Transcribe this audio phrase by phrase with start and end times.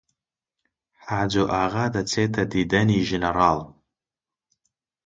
[1.07, 3.59] حاجۆ ئاغا دەچێتە دیدەنی ژنەراڵ